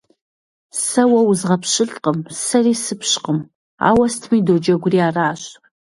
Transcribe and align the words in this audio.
Сэ 0.85 1.03
уэ 1.11 1.21
узгъэпщылӀкъым, 1.29 2.17
сэри 2.43 2.73
сыпщкъым, 2.83 3.39
ауэ 3.87 4.05
сытми 4.13 4.39
доджэгури 4.45 4.99
аращ. 5.07 5.41